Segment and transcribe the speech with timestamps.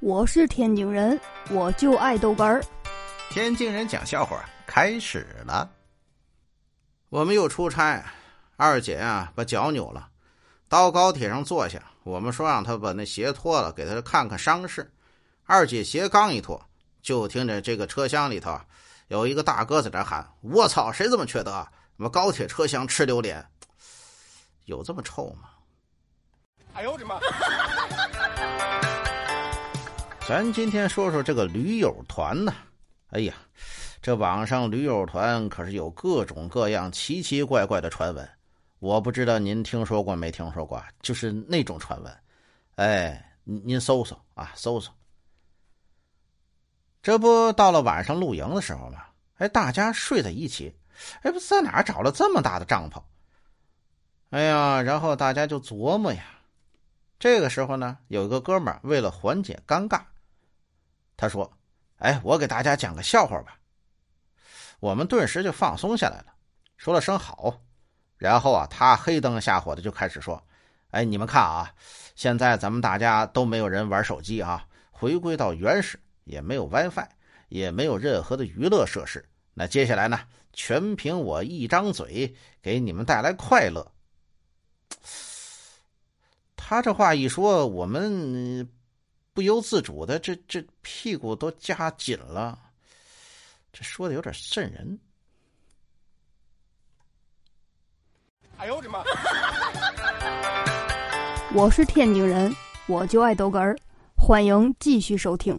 [0.00, 1.20] 我是天津人，
[1.50, 2.64] 我就爱豆干儿。
[3.30, 5.68] 天津人讲笑话开始了。
[7.08, 8.04] 我们又出差，
[8.56, 10.08] 二姐啊把脚扭了，
[10.68, 11.82] 到高铁上坐下。
[12.04, 14.88] 我们说让她把那鞋脱了，给她看看伤势。
[15.46, 16.64] 二姐鞋刚一脱，
[17.02, 18.56] 就听着这个车厢里头
[19.08, 21.50] 有一个大哥在那喊：“我操，谁这么缺德？
[21.96, 23.44] 什么高铁车厢吃榴莲？
[24.66, 25.48] 有这么臭吗？”
[26.74, 27.18] 哎呦我的妈！
[30.28, 32.52] 咱今天说说这个驴友团呢。
[33.12, 33.32] 哎呀，
[34.02, 38.28] 这网上驴友团可是有各种各样奇奇怪怪的传闻。
[38.78, 40.84] 我不知道您听说过没听说过？
[41.00, 42.14] 就是那种传闻。
[42.74, 44.92] 哎，您搜搜啊，搜搜。
[47.02, 49.06] 这不到了晚上露营的时候吗？
[49.38, 50.76] 哎，大家睡在一起。
[51.22, 53.02] 哎，不在哪找了这么大的帐篷？
[54.28, 56.22] 哎呀，然后大家就琢磨呀。
[57.18, 60.02] 这个时候呢，有一个哥们儿为了缓解尴尬。
[61.18, 61.52] 他说
[61.98, 63.58] ：“哎，我给大家讲个笑话吧。”
[64.78, 66.26] 我们顿时就放松下来了，
[66.76, 67.60] 说了声好。
[68.16, 70.40] 然后啊，他黑灯瞎火的就开始说
[70.92, 71.74] ：“哎，你们看啊，
[72.14, 77.08] 现在咱们大家都没有人玩手机啊，回归到原始，也没有 WiFi，
[77.48, 79.28] 也没有任何的娱乐设施。
[79.54, 80.20] 那接下来呢，
[80.52, 83.90] 全凭我一张嘴给你们带来快乐。”
[86.54, 88.70] 他这话一说，我们。
[89.38, 92.58] 不由自主的，这这屁股都夹紧了。
[93.72, 94.98] 这说的有点瘆人。
[98.56, 99.04] 哎呦我的妈！
[101.54, 102.52] 我是天津人，
[102.88, 103.78] 我就爱逗哏儿，
[104.16, 105.56] 欢迎继续收听。